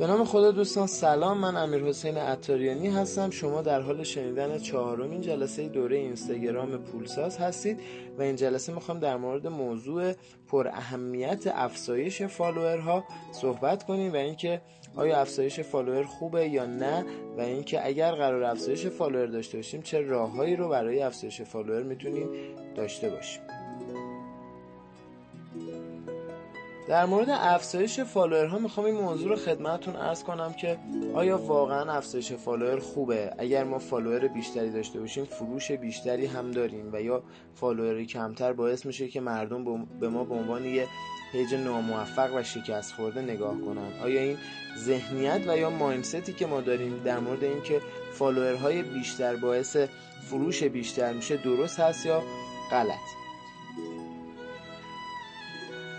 به 0.00 0.06
نام 0.06 0.24
خدا 0.24 0.50
دوستان 0.50 0.86
سلام. 0.86 1.38
من 1.38 1.56
امیر 1.56 1.84
حسین 1.84 2.16
عطاریانی 2.16 2.88
هستم. 2.88 3.30
شما 3.30 3.62
در 3.62 3.80
حال 3.80 4.02
شنیدن 4.02 4.58
چهارمین 4.58 5.20
جلسه 5.20 5.68
دوره 5.68 5.96
اینستاگرام 5.96 6.78
پولساز 6.78 7.38
هستید 7.38 7.80
و 8.18 8.22
این 8.22 8.36
جلسه 8.36 8.72
می‌خوام 8.72 8.98
در 8.98 9.16
مورد 9.16 9.46
موضوع 9.46 10.12
پر 10.48 10.68
اهمیت 10.68 11.46
افزایش 11.46 12.22
فالوورها 12.22 13.04
صحبت 13.32 13.82
کنیم 13.82 14.12
و 14.12 14.16
اینکه 14.16 14.60
آیا 14.96 15.20
افزایش 15.20 15.60
فالوور 15.60 16.04
خوبه 16.04 16.48
یا 16.48 16.66
نه 16.66 17.04
و 17.38 17.40
اینکه 17.40 17.86
اگر 17.86 18.12
قرار 18.12 18.44
افزایش 18.44 18.86
فالوور 18.86 19.26
داشته 19.26 19.58
باشیم 19.58 19.82
چه 19.82 20.00
راههایی 20.00 20.56
رو 20.56 20.68
برای 20.68 21.02
افزایش 21.02 21.42
فالوور 21.42 21.82
می‌تونیم 21.82 22.28
داشته 22.76 23.10
باشیم. 23.10 23.59
در 26.90 27.06
مورد 27.06 27.30
افزایش 27.30 28.00
فالوورها 28.00 28.58
می‌خوام 28.58 28.86
این 28.86 28.94
موضوع 28.94 29.28
رو 29.28 29.36
خدمتتون 29.36 29.96
عرض 29.96 30.22
کنم 30.22 30.52
که 30.52 30.78
آیا 31.14 31.38
واقعا 31.38 31.92
افزایش 31.92 32.32
فالوور 32.32 32.78
خوبه؟ 32.78 33.34
اگر 33.38 33.64
ما 33.64 33.78
فالوور 33.78 34.28
بیشتری 34.28 34.70
داشته 34.70 35.00
باشیم 35.00 35.24
فروش 35.24 35.72
بیشتری 35.72 36.26
هم 36.26 36.50
داریم 36.50 36.90
و 36.92 37.02
یا 37.02 37.22
فالوور 37.54 38.04
کمتر 38.04 38.52
باعث 38.52 38.86
میشه 38.86 39.08
که 39.08 39.20
مردم 39.20 39.84
به 39.84 40.08
ما 40.08 40.24
به 40.24 40.34
عنوان 40.34 40.64
یه 40.64 40.86
پیج 41.32 41.54
ناموفق 41.54 42.34
و 42.36 42.42
شکست 42.42 42.92
خورده 42.92 43.20
نگاه 43.20 43.60
کنن. 43.60 43.92
آیا 44.04 44.20
این 44.20 44.36
ذهنیت 44.78 45.40
و 45.48 45.58
یا 45.58 45.70
mindset 45.70 46.24
ی 46.24 46.32
که 46.32 46.46
ما 46.46 46.60
داریم 46.60 47.02
در 47.04 47.18
مورد 47.18 47.44
اینکه 47.44 47.80
فالوورهای 48.12 48.82
بیشتر 48.82 49.36
باعث 49.36 49.76
فروش 50.22 50.62
بیشتر 50.62 51.12
میشه 51.12 51.36
درست 51.36 51.80
هست 51.80 52.06
یا 52.06 52.22
غلط؟ 52.70 53.19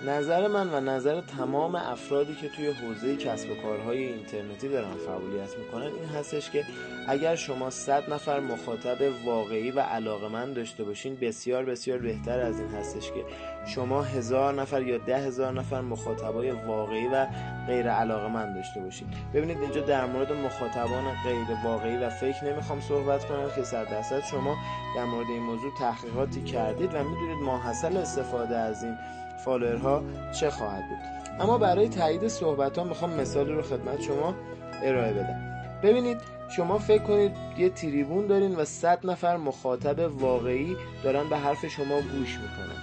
نظر 0.06 0.48
من 0.48 0.70
و 0.74 0.80
نظر 0.80 1.22
تمام 1.22 1.76
افرادی 1.76 2.36
که 2.36 2.50
توی 2.50 2.68
حوزه 2.68 3.16
کسب 3.16 3.52
و 3.52 3.56
کارهای 3.56 4.04
اینترنتی 4.04 4.70
دارن 4.70 4.94
فعالیت 5.06 5.58
می‌کنن 5.58 5.86
این 5.86 6.10
هستش 6.16 6.50
که 6.50 6.64
اگر 7.08 7.36
شما 7.36 7.70
100 7.70 8.14
نفر 8.14 8.40
مخاطب 8.40 8.98
واقعی 9.26 9.72
و 9.72 9.80
علاقمند 9.80 10.56
داشته 10.56 10.84
باشین 10.84 11.16
بسیار 11.16 11.66
بسیار 11.66 11.98
بهتر 11.98 12.40
از 12.40 12.60
این 12.60 12.70
هستش 12.70 13.12
که 13.12 13.24
شما 13.66 14.02
هزار 14.02 14.54
نفر 14.54 14.82
یا 14.82 14.98
ده 14.98 15.18
هزار 15.18 15.54
نفر 15.54 15.82
مخاطبای 15.82 16.52
واقعی 16.52 17.08
و 17.08 17.28
غیر 17.68 17.90
علاقمند 17.90 18.56
داشته 18.56 18.80
باشین. 18.80 19.08
ببینید 19.34 19.58
اینجا 19.62 19.82
در 19.82 20.06
مورد 20.06 20.34
مخاطبان 20.34 21.04
غیر 21.24 21.58
واقعی 21.64 21.98
و 21.98 22.10
فیک 22.10 22.36
نمی‌خوام 22.44 22.82
صحبت 22.82 23.26
کنم 23.26 23.50
که 23.56 23.64
صد 23.64 23.90
درصد 23.90 24.24
شما 24.32 24.56
در 24.96 25.06
مورد 25.06 25.28
این 25.30 25.44
موضوع 25.44 25.72
تحقیقاتی 25.80 26.44
کردید 26.44 26.94
و 26.94 27.04
می‌دونید 27.04 27.44
ماحصل 27.44 27.98
استفاده 27.98 28.58
از 28.58 28.84
این 28.84 28.98
فالوورها 29.46 30.04
چه 30.40 30.50
خواهد 30.50 30.84
بود. 30.90 30.98
اما 31.42 31.58
برای 31.58 31.90
تایید 31.90 32.28
صحبت 32.28 32.78
ها 32.78 32.84
می‌خوام 32.84 33.14
مثال 33.14 33.50
رو 33.50 33.62
خدمت 33.62 34.02
شما 34.02 34.36
ارائه 34.84 35.14
بدم. 35.14 35.52
ببینید 35.84 36.18
شما 36.56 36.78
فکر 36.78 37.04
کنید 37.04 37.32
یه 37.58 37.70
تریبون 37.70 38.28
دارین 38.28 38.56
و 38.56 38.66
100 38.66 39.06
نفر 39.06 39.38
مخاطب 39.38 40.22
واقعی 40.22 40.78
دارن 41.04 41.30
به 41.30 41.38
حرف 41.38 41.68
شما 41.68 41.96
گوش 41.96 42.38
می‌کنن. 42.38 42.82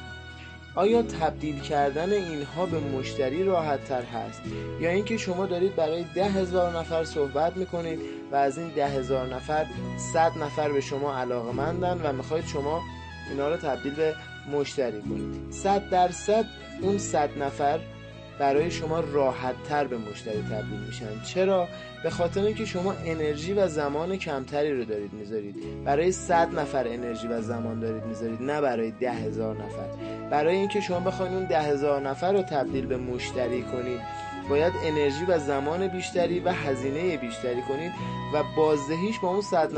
آیا 0.75 1.03
تبدیل 1.03 1.61
کردن 1.61 2.13
اینها 2.13 2.67
به 2.67 2.79
مشتری 2.81 3.45
راحت 3.45 3.85
تر 3.85 4.03
هست؟ 4.03 4.43
یا 4.81 4.91
اینکه 4.91 5.17
شما 5.17 5.47
دارید 5.47 5.77
برای 5.77 6.05
ده 6.15 6.25
هزار 6.25 6.79
نفر 6.79 7.05
صحبت 7.05 7.57
می‌کنید 7.57 8.01
و 8.33 8.37
از 8.37 8.59
این 8.59 8.69
ده 8.69 8.89
هزار 8.89 9.35
نفر 9.35 9.67
صد 10.13 10.33
نفر 10.43 10.73
به 10.73 10.81
شما 10.81 11.19
علاقمندن 11.19 12.01
و 12.05 12.13
می‌خواید 12.13 12.47
شما 12.47 12.81
اینا 13.31 13.49
رو 13.49 13.57
تبدیل 13.57 13.95
به 13.95 14.15
مشتری 14.53 15.03
کنید. 15.03 15.53
صد 15.53 15.91
درصد 15.91 16.45
اون 16.83 16.99
صد 16.99 17.43
نفر 17.43 17.81
برای 18.39 18.71
شما 18.71 19.01
راحت 19.01 19.55
تر 19.69 19.87
به 19.87 19.99
مشتری 19.99 20.43
تبدیل 20.43 20.81
میشن. 20.87 21.23
چرا؟ 21.25 21.69
به 22.03 22.11
خاطر 22.11 22.43
اینکه 22.43 22.65
شما 22.65 22.95
انرژی 23.05 23.53
و 23.53 23.69
زمان 23.69 24.17
کمتری 24.17 24.79
رو 24.79 24.85
دارید 24.85 25.13
می‌ذارید. 25.13 25.85
برای 25.85 26.13
صد 26.13 26.59
نفر 26.59 26.89
انرژی 26.89 27.27
و 27.29 27.41
زمان 27.43 27.81
دارید 27.81 28.05
می‌ذارید 28.05 28.43
نه 28.43 28.61
برای 28.61 28.91
ده 28.91 29.13
هزار 29.13 29.57
نفر. 29.57 29.89
برای 30.31 30.57
اینکه 30.57 30.81
شما 30.81 31.01
بخواید 31.01 31.33
اون 31.33 31.45
ده 31.45 31.61
هزار 31.61 32.09
نفر 32.09 32.33
رو 32.33 32.43
تبدیل 32.43 32.87
به 32.87 32.97
مشتری 32.97 33.63
کنید 33.63 34.01
باید 34.51 34.73
انرژی 34.85 35.25
و 35.25 35.39
زمان 35.39 35.89
بیشتری 35.89 36.41
و 36.41 36.53
هزینه 36.53 37.17
بیشتری 37.17 37.63
کنید 37.63 37.93
و 38.35 38.43
بازدهیش 38.57 39.19
با 39.19 39.29
اون 39.29 39.41
صد, 39.41 39.73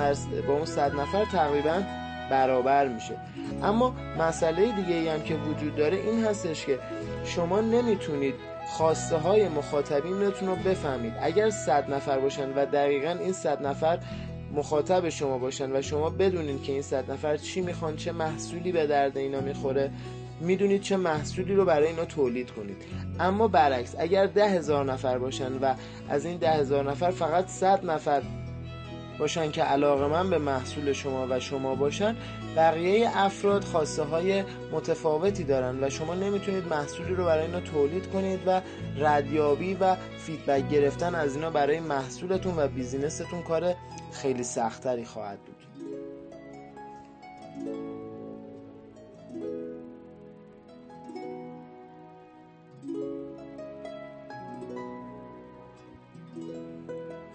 با 0.47 0.55
اون 0.55 0.65
صد 0.65 0.95
نفر 0.95 1.25
تقریبا 1.25 1.83
برابر 2.31 2.89
میشه. 2.89 3.15
اما 3.63 3.95
مسئله 4.19 4.73
دیگه 4.73 5.13
هم 5.13 5.23
که 5.23 5.35
وجود 5.35 5.77
داره 5.77 5.97
این 5.97 6.25
هستش 6.25 6.67
که 6.67 6.79
شما 7.25 7.61
نمی‌تونید 7.61 8.35
خواسته 8.67 9.17
های 9.17 9.49
مخاطبینتون 9.49 10.49
رو 10.49 10.57
بفهمید. 10.57 11.13
اگر 11.23 11.51
صد 11.51 11.95
نفر 11.95 12.19
باشن 12.19 12.53
و 12.57 12.67
دقیقا 12.67 13.11
این 13.11 13.33
صد 13.33 13.67
نفر 13.67 13.99
مخاطب 14.55 15.09
شما 15.09 15.39
باشن 15.39 15.77
و 15.77 15.83
شما 15.83 16.11
بدونید 16.11 16.63
که 16.63 16.73
این 16.73 16.83
صد 16.83 17.11
نفر 17.11 17.37
چی 17.37 17.61
می‌خوان 17.61 17.97
چه 17.97 18.13
محصولی 18.13 18.73
به 18.73 18.87
درد 18.87 19.17
اینا 19.17 19.41
می‌خوره 19.41 19.91
می‌دونید 20.41 20.83
چه 20.83 20.97
محصولی 20.97 21.55
رو 21.55 21.65
برای 21.65 21.87
اینا 21.87 22.05
تولید 22.05 22.51
کنید. 22.51 22.77
اما 23.21 23.49
برعکس 23.49 23.95
اگر 23.99 24.27
ده 24.27 24.49
هزار 24.49 24.85
نفر 24.85 25.19
باشن 25.19 25.53
و 25.63 25.75
از 26.09 26.25
این 26.25 26.37
ده 26.37 26.51
هزار 26.51 26.91
نفر 26.91 27.11
فقط 27.11 27.47
صد 27.49 27.91
نفر 27.91 28.23
باشن 29.21 29.51
که 29.51 29.63
علاقه 29.63 30.07
من 30.07 30.31
به 30.31 30.39
محصول 30.39 30.93
شما 30.93 31.27
و 31.31 31.41
شما 31.41 31.75
باشن 31.75 32.17
بقیه 32.57 33.11
افراد 33.15 33.65
خواسته 33.65 34.03
های 34.03 34.45
متفاوتی 34.73 35.45
دارن 35.45 35.85
و 35.85 35.91
شما 35.91 36.15
نمی‌تونید 36.15 36.69
محصولی 36.69 37.15
رو 37.15 37.25
برای 37.25 37.47
اینا 37.47 37.61
تولید 37.61 38.11
کنید 38.11 38.41
و 38.47 38.61
ردیابی 38.99 39.75
و 39.75 39.97
فیدبک 40.19 40.69
گرفتن 40.69 41.15
از 41.15 41.35
اینا 41.37 41.51
برای 41.51 41.81
محصولتون 41.81 42.55
و 42.59 42.69
بیزینستون 42.69 43.43
کار 43.43 43.75
خیلی 44.13 44.43
سختری 44.43 45.05
خواهد 45.05 45.39
بود. 45.39 45.70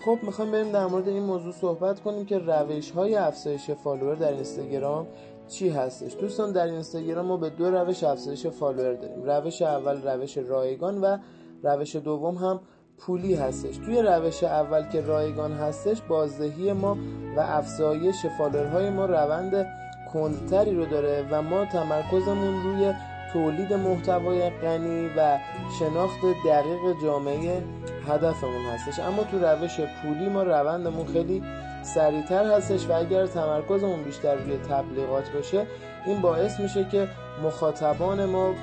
خب 0.05 0.19
می‌خوام 0.23 0.51
بریم 0.51 0.71
در 0.71 0.85
مورد 0.85 1.07
این 1.07 1.23
موضوع 1.23 1.53
صحبت 1.53 1.99
کنیم 1.99 2.25
که 2.25 2.38
روش 2.39 2.91
های 2.91 3.16
افزایش 3.16 3.71
فالوور 3.71 4.16
در 4.16 4.31
اینستاگرام 4.31 5.07
چی 5.47 5.69
هستش. 5.69 6.16
دوستان 6.16 6.51
در 6.51 6.66
اینستاگرام 6.66 7.25
ما 7.25 7.38
به 7.38 7.49
دو 7.49 7.71
روش 7.71 8.03
افزایش 8.03 8.47
فالوور 8.47 8.93
داریم. 8.93 9.23
روش 9.23 9.61
اول 9.61 10.01
روش 10.07 10.38
رایگان 10.38 11.01
و 11.01 11.17
روش 11.63 11.95
دوم 11.95 12.35
هم 12.35 12.59
پولی 12.97 13.35
هستش. 13.35 13.77
توی 13.77 14.01
روش 14.01 14.43
اول 14.43 14.89
که 14.89 15.01
رایگان 15.01 15.51
هستش 15.51 16.01
بازدهی 16.01 16.73
ما 16.73 16.97
و 17.37 17.39
افزایش 17.39 18.25
فالوورهای 18.37 18.89
ما 18.89 19.05
روند 19.05 19.67
کندتری 20.13 20.75
رو 20.75 20.85
داره 20.85 21.27
و 21.31 21.41
ما 21.41 21.66
تمرکزمون 21.66 22.63
روی 22.63 22.93
تولید 23.35 23.73
محتوای 23.73 24.50
غنی 24.50 25.09
و 25.18 25.38
شناخت 25.79 26.19
دقیق 26.46 27.01
جامعه 27.03 27.63
هدفمون 28.07 28.66
هستش. 28.73 29.00
اما 29.00 29.23
تو 29.23 29.40
روش 29.40 29.79
پولی 29.79 30.29
ما 30.29 30.44
روندمون 30.44 31.06
خیلی 31.06 31.44
سریعتر 31.84 32.51
هستش 32.51 32.90
و 32.90 32.94
اگر 32.94 33.25
تمرکزمون 33.25 34.03
بیشتر 34.03 34.35
روی 34.35 34.57
تبلیغات 34.57 35.29
باشه 35.29 35.66
این 36.06 36.22
باعث 36.22 36.59
میشه 36.59 36.88
که 36.91 37.07
مخاطبان 37.44 38.25
ما 38.25 38.53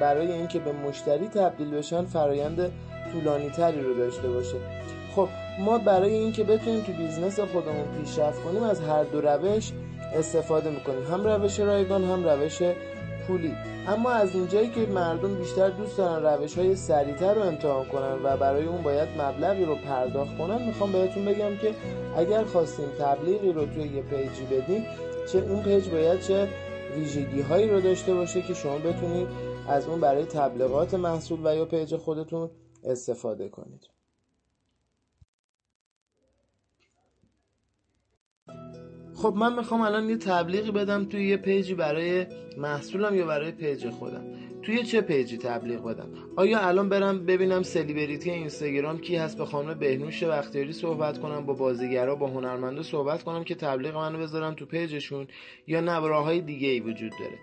برای 0.00 0.32
اینکه 0.32 0.58
به 0.58 0.72
مشتری 0.72 1.28
تبدیل 1.28 1.70
بشن 1.70 2.04
فرایند 2.04 2.72
طولانی 3.12 3.50
تری 3.50 3.80
رو 3.80 3.94
داشته 3.94 4.28
باشه. 4.28 4.56
خب 5.16 5.28
ما 5.60 5.78
برای 5.78 6.14
اینکه 6.14 6.44
بتونیم 6.44 6.82
تو 6.82 6.92
business 6.92 7.40
خودمون 7.40 7.84
پیشرفت 7.98 8.44
کنیم 8.44 8.62
از 8.62 8.80
هر 8.80 9.04
دو 9.04 9.20
روش 9.20 9.72
استفاده 10.14 10.70
می‌کنیم. 10.70 11.04
هم 11.12 11.24
روش 11.24 11.60
رایگان 11.60 12.04
هم 12.04 12.24
روش 12.28 12.62
پولی. 13.26 13.54
اما 13.88 14.10
از 14.10 14.34
اینجایی 14.34 14.70
که 14.70 14.86
مردم 14.86 15.34
بیشتر 15.34 15.70
دوست 15.70 15.96
دارن 15.96 16.24
روش 16.26 16.58
های 16.58 16.76
سریعتر 16.76 17.34
رو 17.34 17.42
امتحان 17.42 17.84
کنن 17.84 18.18
و 18.24 18.36
برای 18.36 18.64
اون 18.64 18.82
باید 18.82 19.08
مبلغی 19.20 19.64
رو 19.64 19.74
پرداخت 19.74 20.38
کنن 20.38 20.66
می‌خوام 20.66 20.92
بهتون 20.92 21.24
بگم 21.24 21.56
که 21.56 21.74
اگر 22.16 22.44
خواستیم 22.44 22.88
تبلیغی 22.98 23.52
رو 23.52 23.66
توی 23.66 23.82
یه 23.82 24.02
پیجی 24.02 24.44
بدیم 24.44 24.84
چه 25.32 25.38
اون 25.38 25.62
پیج 25.62 25.88
باید 25.88 26.20
چه 26.20 26.48
ویژگی 26.96 27.40
هایی 27.40 27.70
رو 27.70 27.80
داشته 27.80 28.14
باشه 28.14 28.42
که 28.42 28.54
شما 28.54 28.78
بتونید 28.78 29.28
از 29.68 29.86
اون 29.86 30.00
برای 30.00 30.24
تبلیغات 30.24 30.94
محصول 30.94 31.40
و 31.44 31.56
یا 31.56 31.64
پیج 31.64 31.96
خودتون 31.96 32.50
استفاده 32.84 33.48
کنید. 33.48 33.91
خب 39.22 39.34
من 39.36 39.56
می‌خوام 39.56 39.80
الان 39.80 40.10
یه 40.10 40.16
تبلیغی 40.16 40.70
بدم 40.70 41.04
توی 41.04 41.28
یه 41.28 41.36
پیجی 41.36 41.74
برای 41.74 42.26
محصولم 42.56 43.14
یا 43.14 43.26
برای 43.26 43.52
پیج 43.52 43.88
خودم؟ 43.88 44.24
توی 44.62 44.82
چه 44.82 45.00
پیجی 45.00 45.38
تبلیغ 45.38 45.84
بدم؟ 45.84 46.08
آیا 46.36 46.60
الان 46.60 46.88
برم 46.88 47.26
ببینم 47.26 47.62
سلیبریتی 47.62 48.30
اینستاگرام 48.30 48.98
کی 48.98 49.16
هست 49.16 49.38
به 49.38 49.44
خانم 49.44 49.78
بهنوش 49.78 50.22
بختیاری 50.22 50.72
صحبت 50.72 51.18
کنم 51.18 51.46
با 51.46 51.52
بازیگرا 51.52 52.14
با 52.14 52.26
هنرمندا 52.26 52.82
صحبت 52.82 53.22
کنم 53.22 53.44
که 53.44 53.54
تبلیغ 53.54 53.96
منو 53.96 54.18
بذارم 54.18 54.54
تو 54.54 54.66
پیجشون؟ 54.66 55.26
یا 55.66 55.80
نه 55.80 56.00
راه 56.00 56.20
های 56.20 56.40
دیگه 56.40 56.68
ای 56.68 56.80
وجود 56.80 57.12
داره؟ 57.20 57.38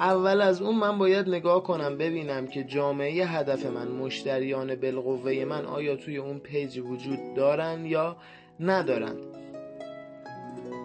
اول 0.00 0.40
از 0.40 0.62
اون 0.62 0.76
من 0.76 0.98
باید 0.98 1.28
نگاه 1.28 1.62
کنم 1.62 1.98
ببینم 1.98 2.46
که 2.46 2.64
جامعه 2.64 3.26
هدف 3.26 3.66
من 3.66 3.88
مشتریان 3.88 4.74
بالقوه 4.74 5.44
من 5.44 5.64
آیا 5.64 5.96
توی 5.96 6.16
اون 6.16 6.38
پیج 6.38 6.78
وجود 6.78 7.18
دارن 7.36 7.86
یا 7.86 8.16
ندارن. 8.60 9.39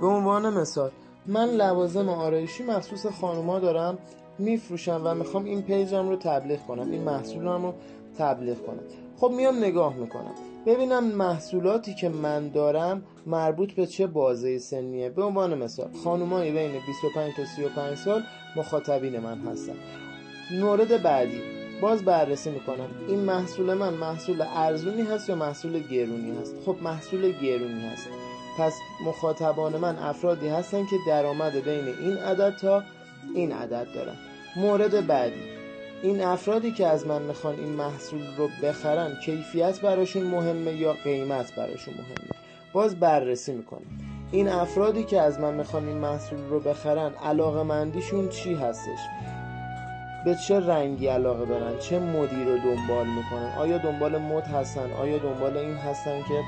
به 0.01 0.07
عنوان 0.07 0.53
مثال 0.53 0.91
من 1.25 1.49
لوازم 1.49 2.09
آرایشی 2.09 2.63
مخصوص 2.63 3.05
خانوما 3.05 3.59
دارم 3.59 3.97
میفروشم 4.39 5.01
و 5.03 5.15
می‌خوام 5.15 5.45
این 5.45 5.61
پیجم 5.61 6.09
رو 6.09 6.15
تبلیغ 6.15 6.59
کنم 6.67 6.91
این 6.91 7.01
محصولم 7.01 7.65
رو 7.65 7.73
تبلیغ 8.17 8.57
کنم. 8.65 8.83
خب 9.17 9.31
میام 9.37 9.57
نگاه 9.57 9.95
می‌کنم. 9.95 10.35
ببینم 10.65 11.03
محصولاتی 11.03 11.93
که 11.93 12.09
من 12.09 12.49
دارم 12.49 13.03
مربوط 13.25 13.73
به 13.73 13.85
چه 13.85 14.07
بازه 14.07 14.57
سنیه. 14.57 15.09
به 15.09 15.23
عنوان 15.23 15.57
مثال 15.63 15.89
خانومایی 16.03 16.51
بین 16.51 16.71
25 16.71 17.33
تا 17.37 17.45
35 17.45 17.97
سال 17.97 18.23
مخاطبین 18.55 19.19
من 19.19 19.37
هستن. 19.37 19.75
مورد 20.61 21.03
بعدی 21.03 21.41
باز 21.81 22.03
بررسی 22.03 22.49
می‌کنم. 22.49 22.89
این 23.07 23.19
محصول 23.19 23.73
من 23.73 23.93
محصول 23.93 24.43
ارزونی 24.55 25.01
هست 25.01 25.29
یا 25.29 25.35
محصول 25.35 25.79
گرونی 25.79 26.37
هست؟ 26.41 26.55
خب 26.65 26.75
محصول 26.81 27.31
گرونی 27.31 27.85
هست. 27.85 28.07
پس 28.57 28.79
مخاطبان 29.05 29.77
من 29.77 29.97
افرادی 29.97 30.47
هستن 30.47 30.85
که 30.85 30.95
درآمد 31.07 31.53
بین 31.53 31.87
این 31.87 32.17
عدد 32.17 32.55
تا 32.61 32.83
این 33.35 33.51
عدد 33.51 33.87
دارن. 33.95 34.15
مورد 34.55 35.07
بعدی 35.07 35.43
این 36.03 36.21
افرادی 36.21 36.71
که 36.71 36.87
از 36.87 37.07
من 37.07 37.21
می‌خوان 37.21 37.55
این 37.55 37.69
محصول 37.69 38.21
رو 38.37 38.49
بخرن 38.63 39.15
کیفیت 39.25 39.81
براشون 39.81 40.23
مهمه 40.23 40.73
یا 40.73 40.93
قیمت 41.03 41.55
براشون 41.55 41.93
مهمه؟ 41.93 42.29
باز 42.73 42.99
بررسی 42.99 43.53
می‌کنم. 43.53 43.81
این 44.31 44.49
افرادی 44.49 45.03
که 45.03 45.21
از 45.21 45.39
من 45.39 45.53
می‌خوان 45.53 45.87
این 45.87 45.97
محصول 45.97 46.39
رو 46.49 46.59
بخرن 46.59 47.11
علاقه 47.23 47.63
مندیشون 47.63 48.29
چی 48.29 48.53
هستش؟ 48.53 48.99
به 50.25 50.35
چه 50.47 50.59
رنگی 50.59 51.07
علاقه 51.07 51.45
دارن؟ 51.45 51.79
چه 51.79 51.99
مدی 51.99 52.43
رو 52.43 52.57
دنبال 52.57 53.07
می‌کنن؟ 53.07 53.53
آیا 53.57 53.77
دنبال 53.77 54.17
مد 54.17 54.43
هستن؟ 54.43 54.91
آیا 54.91 55.17
دنبال 55.17 55.57
این 55.57 55.75
هستن 55.75 56.21
که 56.21 56.41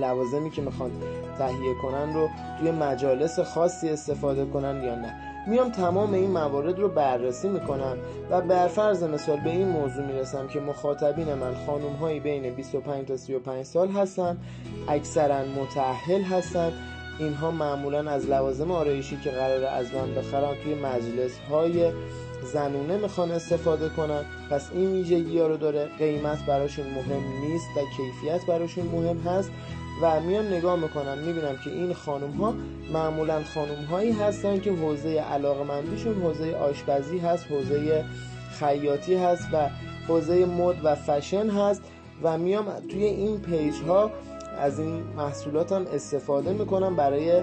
لوازمی 0.00 0.50
که 0.50 0.62
می‌خوان 0.62 0.90
تهیه 1.38 1.74
کنن 1.82 2.14
رو 2.14 2.28
توی 2.58 2.70
مجالس 2.70 3.40
خاصی 3.40 3.88
استفاده 3.88 4.44
کنن 4.44 4.84
یا 4.84 4.94
نه. 4.94 5.14
میام 5.46 5.70
تمام 5.70 6.14
این 6.14 6.30
موارد 6.30 6.78
رو 6.78 6.88
بررسی 6.88 7.48
می‌کنم 7.48 7.96
و 8.30 8.40
بر 8.40 8.68
فرض 8.68 9.02
مثال 9.02 9.40
به 9.40 9.50
این 9.50 9.68
موضوع 9.68 10.06
می‌رسم 10.06 10.46
که 10.46 10.60
مخاطبین 10.60 11.34
من 11.34 11.54
خانوم 11.66 11.92
هایی 11.92 12.20
بین 12.20 12.54
25 12.54 13.08
تا 13.08 13.16
35 13.16 13.64
سال 13.64 13.88
هستن 13.88 14.38
اکثرا 14.88 15.44
متأهل 15.44 16.22
هستن. 16.22 16.72
اینها 17.18 17.50
معمولا 17.50 18.10
از 18.10 18.26
لوازم 18.26 18.70
آرایشی 18.70 19.16
که 19.16 19.30
قرار 19.30 19.64
از 19.64 19.86
من 19.94 20.14
بخرن 20.14 20.54
توی 20.64 20.74
مجلس 20.74 21.38
های 21.50 21.92
زنونه 22.52 22.96
می‌خوان 22.96 23.30
استفاده 23.30 23.88
کنن. 23.88 24.24
پس 24.50 24.70
این 24.72 24.92
ویژگی 24.92 25.38
ها 25.38 25.46
رو 25.46 25.56
داره. 25.56 25.88
قیمت 25.98 26.46
براشون 26.46 26.86
مهم 26.86 27.22
نیست 27.40 27.66
و 27.76 27.80
کیفیت 27.96 28.46
براشون 28.46 28.86
مهم 28.86 29.18
هست. 29.18 29.50
و 30.02 30.20
میام 30.20 30.46
نگاه 30.46 30.76
می‌کنم 30.76 31.18
می‌بینم 31.18 31.56
که 31.64 31.70
این 31.70 31.94
خانم 31.94 32.30
ها 32.30 32.54
معمولا 32.92 33.44
خانم 33.54 33.84
هایی 33.90 34.12
هستن 34.12 34.60
که 34.60 34.72
حوزه 34.72 35.08
علاقه 35.08 35.64
مندیشون 35.64 36.22
حوزه 36.22 36.54
آشپزی 36.54 37.18
هست 37.18 37.46
حوزه 37.50 38.04
خیاطی 38.58 39.14
هست 39.14 39.48
و 39.52 39.68
حوزه 40.08 40.46
مد 40.46 40.76
و 40.84 40.94
فشن 40.94 41.50
هست 41.50 41.82
و 42.22 42.38
میام 42.38 42.64
توی 42.88 43.04
این 43.04 43.40
پیج 43.40 43.74
ها 43.88 44.10
از 44.58 44.78
این 44.80 45.02
محصولات 45.16 45.72
هم 45.72 45.86
استفاده 45.94 46.52
می‌کنم 46.52 46.96
برای 46.96 47.42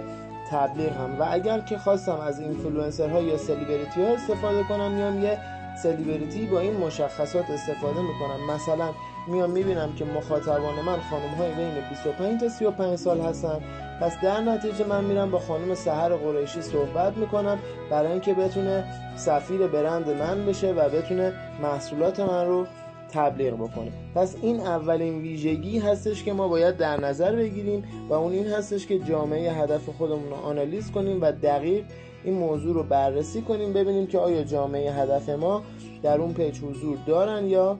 تبلیغ 0.51 0.91
هم. 0.91 1.19
و 1.19 1.27
اگر 1.29 1.59
که 1.59 1.77
خواستم 1.77 2.19
از 2.19 2.39
اینفلوئنسر 2.39 3.09
ها 3.09 3.21
یا 3.21 3.37
سلیبریتی 3.37 4.01
ها 4.01 4.07
استفاده 4.07 4.63
کنم 4.63 4.91
میام 4.91 5.23
یه 5.23 5.37
سلیبریتی 5.83 6.45
با 6.45 6.59
این 6.59 6.77
مشخصات 6.77 7.49
استفاده 7.49 8.01
می‌کنم. 8.01 8.55
مثلا 8.55 8.89
میام 9.27 9.51
می‌بینم 9.51 9.93
که 9.93 10.05
مخاطبان 10.05 10.75
من 10.85 10.97
خانم 11.09 11.33
های 11.37 11.53
بین 11.53 11.89
25 11.89 12.39
تا 12.39 12.49
35 12.49 12.95
سال 12.95 13.21
هستن. 13.21 13.61
پس 14.01 14.21
در 14.23 14.41
نتیجه 14.41 14.87
من 14.87 15.03
میرم 15.03 15.31
با 15.31 15.39
خانم 15.39 15.75
سهر 15.75 16.09
قریشی 16.15 16.61
صحبت 16.61 17.17
می‌کنم 17.17 17.59
برای 17.89 18.11
اینکه 18.11 18.33
بتونه 18.33 18.83
سفیر 19.15 19.67
برند 19.67 20.09
من 20.09 20.45
بشه 20.45 20.71
و 20.71 20.89
بتونه 20.89 21.33
محصولات 21.61 22.19
من 22.19 22.45
رو 22.45 22.67
تبلیغ 23.13 23.53
بکنه. 23.53 23.91
پس 24.15 24.35
این 24.41 24.59
اولین 24.59 25.21
ویژگی 25.21 25.79
هستش 25.79 26.23
که 26.23 26.33
ما 26.33 26.47
باید 26.47 26.77
در 26.77 26.99
نظر 26.99 27.35
بگیریم 27.35 27.83
و 28.09 28.13
اون 28.13 28.31
این 28.31 28.47
هستش 28.47 28.87
که 28.87 28.99
جامعه 28.99 29.51
هدف 29.51 29.89
خودمون 29.89 30.29
رو 30.29 30.35
آنالیز 30.35 30.91
کنیم 30.91 31.21
و 31.21 31.31
دقیق 31.31 31.85
این 32.23 32.33
موضوع 32.33 32.73
رو 32.73 32.83
بررسی 32.83 33.41
کنیم 33.41 33.73
ببینیم 33.73 34.07
که 34.07 34.19
آیا 34.19 34.43
جامعه 34.43 34.93
هدف 34.93 35.29
ما 35.29 35.63
در 36.03 36.21
اون 36.21 36.33
پیج 36.33 36.59
حضور 36.59 36.97
دارن 37.07 37.45
یا 37.45 37.79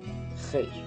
خیر. 0.52 0.87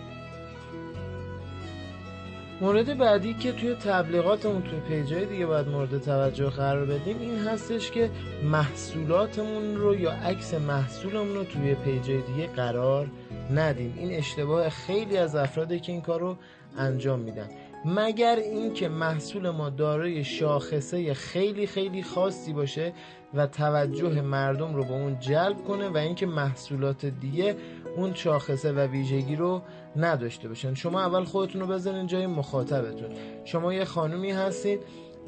مورد 2.60 2.98
بعدی 2.98 3.34
که 3.34 3.52
توی 3.52 3.74
تبلیغاتمون 3.74 4.62
توی 4.62 4.80
پیجای 4.80 5.26
دیگه 5.26 5.46
باید 5.46 5.68
مورد 5.68 5.98
توجه 5.98 6.50
قرار 6.50 6.86
بدیم 6.86 7.20
این 7.20 7.38
هستش 7.38 7.90
که 7.90 8.10
محصولاتمون 8.44 9.76
رو 9.76 9.94
یا 9.94 10.12
عکس 10.12 10.54
محصولمون 10.54 11.34
رو 11.34 11.44
توی 11.44 11.74
پیجای 11.74 12.20
دیگه 12.22 12.46
قرار 12.46 13.06
ندیم. 13.54 13.94
این 13.96 14.12
اشتباه 14.12 14.68
خیلی 14.68 15.16
از 15.16 15.36
افرادی 15.36 15.80
که 15.80 15.92
این 15.92 16.00
کار 16.00 16.20
رو 16.20 16.36
انجام 16.78 17.20
میدن. 17.20 17.48
مگر 17.84 18.36
اینکه 18.36 18.88
محصول 18.88 19.50
ما 19.50 19.70
دارای 19.70 20.24
شاخصه 20.24 21.14
خیلی 21.14 21.66
خیلی 21.66 22.02
خاصی 22.02 22.52
باشه 22.52 22.92
و 23.34 23.46
توجه 23.46 24.20
مردم 24.20 24.74
رو 24.74 24.84
به 24.84 24.92
اون 24.92 25.18
جلب 25.20 25.64
کنه 25.64 25.88
و 25.88 25.96
اینکه 25.96 26.26
محصولات 26.26 27.06
دیگه 27.06 27.56
اون 27.96 28.14
شاخصه 28.14 28.72
و 28.72 28.78
ویژگی 28.78 29.36
رو 29.36 29.62
نداشته 29.96 30.48
باشن. 30.48 30.74
شما 30.74 31.00
اول 31.00 31.24
خودتون 31.24 31.60
رو 31.60 31.66
بزنین 31.66 32.06
جای 32.06 32.26
مخاطبتون. 32.26 33.08
شما 33.44 33.74
یه 33.74 33.84
خانومی 33.84 34.30
هستین 34.30 34.78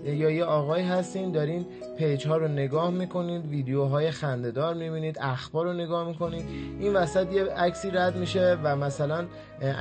یا 0.05 0.31
یه 0.31 0.45
آقایی 0.45 0.83
هستین 0.83 1.33
دارین 1.33 1.67
پیج 1.99 2.27
ها 2.27 2.37
رو 2.37 2.49
نگاه 2.49 2.91
می‌کنید 2.91 3.47
ویدیوهای 3.47 4.11
خندهدار 4.11 4.75
می‌بینید 4.75 5.19
اخبار 5.21 5.67
رو 5.67 5.73
نگاه 5.73 6.09
می‌کنید. 6.09 6.45
این 6.81 6.93
وسط 6.93 7.33
یه 7.33 7.45
عکسی 7.45 7.91
رد 7.91 8.17
میشه 8.17 8.59
و 8.63 8.77
مثلا 8.77 9.25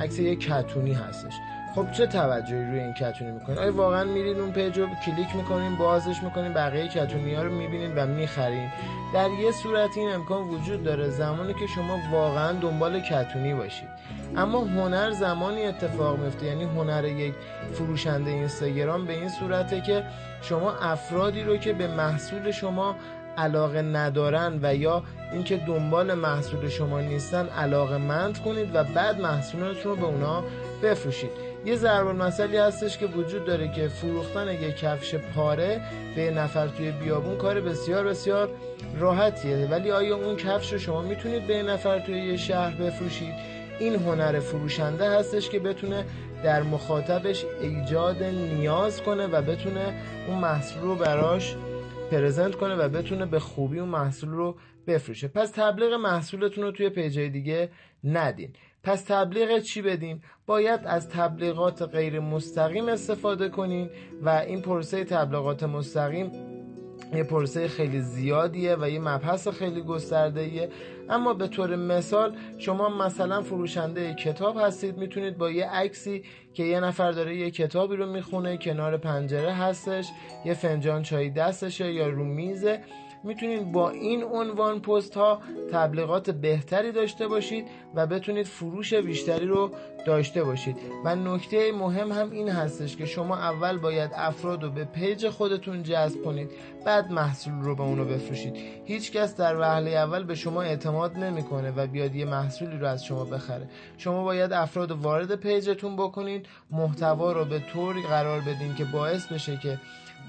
عکس 0.00 0.18
یه 0.18 0.36
کتونی 0.36 0.92
هستش. 0.92 1.34
خب 1.74 1.90
چه 1.90 2.06
توجهی 2.06 2.64
روی 2.64 2.80
این 2.80 2.94
کتونی 2.94 3.30
می‌کنین 3.30 3.58
آیا 3.58 3.76
واقعا 3.76 4.04
میرین 4.04 4.40
اون 4.40 4.52
پیج 4.52 4.78
رو 4.78 4.86
کلیک 5.06 5.36
می‌کنین 5.36 5.76
بازش 5.76 6.22
می‌کنین 6.22 6.52
بقیه 6.52 6.88
کتونی 6.88 7.34
ها 7.34 7.42
رو 7.42 7.50
می‌بینین 7.50 7.94
و 7.94 8.06
می‌خرین؟ 8.06 8.70
در 9.14 9.30
یه 9.30 9.52
صورت 9.52 9.90
این 9.96 10.12
امکان 10.12 10.42
وجود 10.42 10.84
داره 10.84 11.08
زمانی 11.08 11.54
که 11.54 11.66
شما 11.66 11.98
واقعا 12.12 12.52
دنبال 12.52 13.00
کتونی 13.00 13.54
باشید. 13.54 13.88
اما 14.36 14.60
هنر 14.60 15.10
زمانی 15.10 15.66
اتفاق 15.66 16.18
میفته 16.18 16.46
یعنی 16.46 16.64
هنر 16.64 17.04
یک 17.04 17.34
فروشنده 17.72 18.30
اینستاگرام 18.30 19.06
به 19.06 19.12
این 19.12 19.28
صورته 19.28 19.80
که 19.80 20.04
شما 20.42 20.72
افرادی 20.72 21.42
رو 21.42 21.56
که 21.56 21.72
به 21.72 21.86
محصول 21.86 22.50
شما 22.50 22.96
علاقه 23.38 23.82
ندارن 23.82 24.58
و 24.62 24.74
یا 24.74 25.02
اینکه 25.32 25.56
دنبال 25.56 26.14
محصول 26.14 26.68
شما 26.68 27.00
نیستن 27.00 27.46
علاقه 27.46 27.96
مند 27.96 28.38
کنید 28.38 28.74
و 28.74 28.84
بعد 28.84 29.20
محصولاتون 29.20 29.92
رو 29.92 29.96
به 29.96 30.04
اونا 30.04 30.44
بفروشید. 30.82 31.51
یه 31.64 31.76
ضرب 31.76 32.06
المثلی 32.06 32.56
هستش 32.56 32.98
که 32.98 33.06
وجود 33.06 33.44
داره 33.44 33.72
که 33.72 33.88
فروختن 33.88 34.48
یک 34.48 34.76
کفش 34.76 35.14
پاره 35.14 35.80
به 36.16 36.30
نفر 36.30 36.68
توی 36.68 36.90
بیابون 36.90 37.36
کار 37.36 37.60
بسیار 37.60 38.04
بسیار 38.04 38.48
راحتیه. 38.98 39.68
ولی 39.70 39.90
آیا 39.90 40.16
اون 40.16 40.36
کفش 40.36 40.72
رو 40.72 40.78
شما 40.78 41.02
می‌تونید 41.02 41.46
به 41.46 41.62
نفر 41.62 41.98
توی 41.98 42.18
یه 42.18 42.36
شهر 42.36 42.74
بفروشید؟ 42.74 43.34
این 43.78 43.94
هنر 43.94 44.40
فروشنده 44.40 45.10
هستش 45.10 45.50
که 45.50 45.58
بتونه 45.58 46.04
در 46.44 46.62
مخاطبش 46.62 47.44
ایجاد 47.60 48.22
نیاز 48.22 49.02
کنه 49.02 49.26
و 49.26 49.42
بتونه 49.42 49.94
اون 50.28 50.38
محصول 50.38 50.82
رو 50.82 50.94
براش 50.94 51.56
پرزنت 52.10 52.54
کنه 52.54 52.74
و 52.74 52.88
بتونه 52.88 53.26
به 53.26 53.38
خوبی 53.38 53.78
اون 53.78 53.88
محصول 53.88 54.30
رو 54.30 54.54
بفروشه. 54.86 55.28
پس 55.28 55.50
تبلیغ 55.50 55.92
محصولتون 55.92 56.64
رو 56.64 56.70
توی 56.70 56.90
پیجای 56.90 57.28
دیگه 57.28 57.70
ندین. 58.04 58.52
پس 58.82 59.02
تبلیغ 59.02 59.58
چی 59.58 59.82
بدین؟ 59.82 60.22
باید 60.46 60.80
از 60.84 61.08
تبلیغات 61.08 61.82
غیر 61.82 62.20
مستقیم 62.20 62.88
استفاده 62.88 63.48
کنین 63.48 63.90
و 64.22 64.28
این 64.28 64.62
پروسه 64.62 65.04
تبلیغات 65.04 65.62
مستقیم 65.62 66.30
یه 67.14 67.24
پروسه 67.24 67.68
خیلی 67.68 68.00
زیادیه 68.00 68.76
و 68.80 68.90
یه 68.90 69.00
مبحث 69.00 69.48
خیلی 69.48 69.82
گسترده 69.82 70.70
اما 71.10 71.34
به 71.34 71.48
طور 71.48 71.76
مثال 71.76 72.36
شما 72.58 72.88
مثلا 72.88 73.42
فروشنده 73.42 74.14
کتاب 74.14 74.56
هستید 74.60 74.98
می‌تونید 74.98 75.38
با 75.38 75.50
یه 75.50 75.70
عکسی 75.70 76.24
که 76.54 76.62
یه 76.62 76.80
نفر 76.80 77.12
داره 77.12 77.36
یه 77.36 77.50
کتابی 77.50 77.96
رو 77.96 78.06
می‌خونه 78.12 78.56
کنار 78.56 78.96
پنجره 78.96 79.52
هستش 79.52 80.08
یه 80.44 80.54
فنجان 80.54 81.02
چای 81.02 81.30
دستشه 81.30 81.92
یا 81.92 82.08
رو 82.08 82.24
میزه. 82.24 82.80
می‌تونید 83.24 83.72
با 83.72 83.90
این 83.90 84.24
عنوان 84.24 84.80
پست 84.80 85.14
ها 85.14 85.40
تبلیغات 85.72 86.30
بهتری 86.30 86.92
داشته 86.92 87.28
باشید 87.28 87.64
و 87.94 88.06
بتونید 88.06 88.46
فروش 88.46 88.94
بیشتری 88.94 89.46
رو 89.46 89.70
داشته 90.06 90.44
باشید. 90.44 90.76
و 91.04 91.16
نکته 91.16 91.72
مهم 91.72 92.12
هم 92.12 92.30
این 92.30 92.48
هستش 92.48 92.96
که 92.96 93.06
شما 93.06 93.36
اول 93.36 93.78
باید 93.78 94.10
افراد 94.14 94.62
رو 94.62 94.70
به 94.70 94.84
پیج 94.84 95.28
خودتون 95.28 95.82
جذب 95.82 96.22
کنید 96.22 96.50
بعد 96.86 97.12
محصول 97.12 97.62
رو 97.62 97.74
به 97.74 97.82
اونو 97.82 98.04
بفروشید. 98.04 98.56
هیچکس 98.84 99.36
در 99.36 99.56
وهله 99.60 99.90
اول 99.90 100.24
به 100.24 100.34
شما 100.34 100.62
اعتماد 100.62 100.91
نمی‌کنه 101.16 101.70
و 101.70 101.86
بیاد 101.86 102.14
یه 102.14 102.24
محصولی 102.24 102.78
رو 102.78 102.86
از 102.86 103.04
شما 103.04 103.24
بخره. 103.24 103.68
شما 103.98 104.24
باید 104.24 104.52
افراد 104.52 104.90
وارد 104.90 105.34
پیجتون 105.34 105.96
بکنید. 105.96 106.46
محتوا 106.70 107.32
رو 107.32 107.44
به 107.44 107.58
طوری 107.72 108.02
قرار 108.02 108.40
بدین 108.40 108.74
که 108.74 108.84
باعث 108.84 109.26
بشه 109.26 109.56
که 109.56 109.78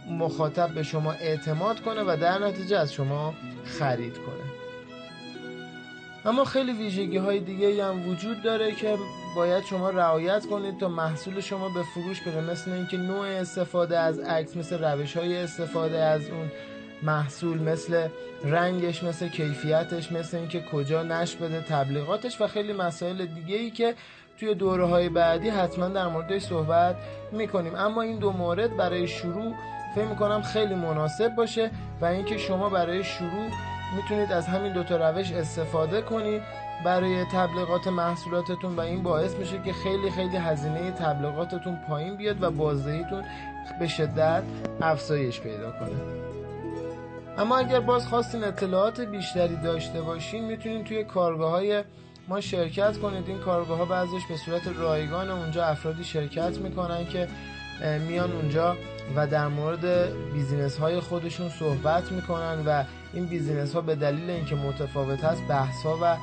مخاطب 0.10 0.74
به 0.74 0.84
شما 0.84 1.12
اعتماد 1.12 1.80
کنه 1.80 2.04
و 2.04 2.18
در 2.22 2.40
نتیجه 2.40 2.78
از 2.78 2.94
شما 2.94 3.34
خرید 3.66 4.18
کنه. 4.18 4.64
اما 6.26 6.46
خیلی 6.46 6.74
ویژگی 6.74 7.18
های 7.18 7.40
دیگه 7.40 7.86
هم 7.86 8.10
وجود 8.10 8.42
داره 8.44 8.76
که 8.76 8.98
باید 9.36 9.64
شما 9.64 9.90
رعایت 9.90 10.46
کنید 10.46 10.80
تا 10.80 10.88
محصول 10.88 11.40
شما 11.40 11.70
به 11.70 11.84
فروش 11.84 12.22
بره. 12.22 12.52
مثل 12.52 12.72
اینکه 12.72 12.98
نوع 12.98 13.28
استفاده 13.28 14.00
از 14.00 14.20
عکس 14.20 14.58
مثل 14.58 14.84
روش 14.84 15.18
های 15.18 15.38
استفاده 15.38 15.98
از 15.98 16.30
اون 16.30 16.52
محصول 17.04 17.60
مثل 17.60 18.08
رنگش 18.44 19.04
مثل 19.04 19.28
کیفیتش 19.28 20.12
مثل 20.12 20.38
اینکه 20.38 20.62
کجا 20.62 21.04
نش 21.04 21.36
بده 21.36 21.62
تبلیغاتش 21.62 22.42
و 22.42 22.48
خیلی 22.48 22.74
مسائل 22.74 23.26
دیگه 23.26 23.56
ای 23.56 23.72
که 23.72 23.96
توی 24.38 24.56
دوره 24.56 24.86
های 24.86 25.10
بعدی 25.10 25.50
حتما 25.50 25.88
در 25.88 26.08
موردش 26.08 26.42
صحبت 26.42 26.96
می‌کنیم. 27.32 27.76
اما 27.76 28.02
این 28.02 28.20
دو 28.20 28.32
مورد 28.32 28.78
برای 28.78 29.08
شروع 29.08 29.54
فکر 29.96 30.06
می‌کنم 30.06 30.42
خیلی 30.42 30.76
مناسب 30.76 31.36
باشه 31.36 31.72
و 32.02 32.06
اینکه 32.06 32.38
شما 32.38 32.70
برای 32.70 33.04
شروع 33.04 33.50
می‌تونید 33.96 34.32
از 34.32 34.48
همین 34.48 34.74
دوتا 34.74 35.10
روش 35.10 35.32
استفاده 35.32 36.02
کنید 36.02 36.42
برای 36.86 37.26
تبلیغات 37.26 37.88
محصولاتتون 37.88 38.76
و 38.76 38.80
این 38.80 39.04
باعث 39.04 39.36
میشه 39.36 39.62
که 39.66 39.74
خیلی 39.74 40.12
خیلی 40.12 40.38
هزینه 40.38 40.92
تبلیغاتتون 40.92 41.80
پایین 41.88 42.16
بیاد 42.16 42.44
و 42.44 42.52
بازدهیتون 42.52 43.24
به 43.80 43.88
شدت 43.88 44.44
افزایش 44.82 45.42
پیدا 45.42 45.72
کنه. 45.72 46.23
اما 47.38 47.58
اگر 47.58 47.80
باز 47.80 48.08
خواستین 48.08 48.44
اطلاعات 48.44 49.02
بیشتری 49.02 49.56
داشته 49.56 50.02
باشین 50.02 50.46
می‌تونید 50.46 50.86
توی 50.86 51.04
کارگاه 51.04 51.52
های 51.52 51.84
ما 52.28 52.42
شرکت 52.42 52.98
کنید. 52.98 53.28
این 53.28 53.40
کارگاه 53.40 53.78
ها 53.78 53.86
بعضیش 53.86 54.26
به 54.30 54.38
صورت 54.38 54.62
رایگان 54.68 55.30
اونجا 55.30 55.66
افرادی 55.66 56.04
شرکت 56.04 56.58
می‌کنن 56.58 57.06
که 57.06 57.28
میان 58.08 58.32
اونجا 58.32 58.78
و 59.16 59.28
در 59.28 59.48
مورد 59.48 60.14
business 60.34 60.78
های 60.78 61.00
خودشون 61.00 61.50
صحبت 61.50 62.12
می‌کنن 62.12 62.64
و 62.66 62.84
این 63.14 63.26
business 63.26 63.74
ها 63.74 63.82
به 63.82 63.96
دلیل 63.96 64.30
اینکه 64.30 64.56
متفاوت 64.56 65.24
هست 65.24 65.42
بحث 65.50 65.84
ها 65.84 66.00
و 66.02 66.18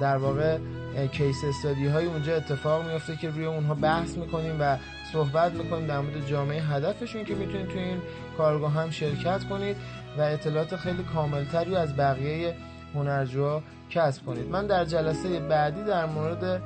در 0.00 0.16
واقع 0.16 0.58
case 1.06 1.44
study 1.44 1.86
های 1.86 2.06
اونجا 2.06 2.36
اتفاق 2.36 2.86
میفته 2.86 3.16
که 3.16 3.30
روی 3.30 3.44
اونها 3.44 3.74
بحث 3.74 4.16
می‌کنیم 4.16 4.56
و 4.60 4.76
صحبت 5.12 5.52
می‌کنیم 5.52 5.86
در 5.86 6.00
مورد 6.00 6.26
جامعه 6.26 6.62
هدفشون 6.62 7.24
که 7.24 7.34
می‌تونید 7.34 7.68
توی 7.68 7.80
این 7.80 8.00
کارگاه 8.38 8.72
هم 8.72 8.90
شرکت 8.90 9.44
کنید 9.44 9.76
و 10.18 10.20
اطلاعات 10.20 10.76
خیلی 10.76 11.02
کاملتری 11.02 11.76
از 11.76 11.96
بقیه 11.96 12.54
هنرجوها 12.94 13.62
کسب 13.90 14.26
کنید. 14.26 14.50
من 14.50 14.66
در 14.66 14.84
جلسه 14.84 15.40
بعدی 15.40 15.84
در 15.84 16.06
مورد 16.06 16.62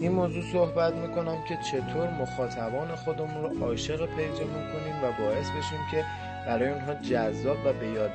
این 0.00 0.12
موضوع 0.12 0.42
صحبت 0.52 0.94
می‌کنم 0.94 1.36
که 1.48 1.58
چطور 1.70 2.10
مخاطبان 2.10 2.96
خودمون 2.96 3.42
رو 3.42 3.64
عاشق 3.64 4.06
پیجمون 4.06 4.62
کنیم 4.72 5.04
و 5.04 5.12
باعث 5.18 5.46
بشیم 5.50 5.80
که 5.90 6.04
برای 6.46 6.68
اونها 6.68 6.94
جذاب 6.94 7.56
و 7.66 7.72
به 7.72 7.86
یاد 7.86 8.10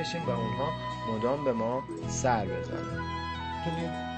بشیم 0.00 0.22
و 0.26 0.30
اونها 0.30 0.72
مدام 1.14 1.44
به 1.44 1.52
ما 1.52 1.82
سر 2.08 2.44
بزنن. 2.44 4.11